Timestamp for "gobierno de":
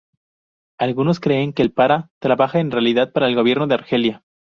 3.35-3.75